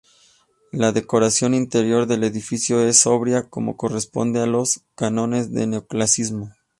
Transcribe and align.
La 0.71 0.91
decoración 0.93 1.53
interior 1.53 2.07
del 2.07 2.23
edificio 2.23 2.81
es 2.83 2.97
sobria, 3.01 3.43
como 3.51 3.77
corresponde 3.77 4.39
a 4.41 4.47
los 4.47 4.81
cánones 4.95 5.51
del 5.51 5.69
Neoclasicismo. 5.69 6.55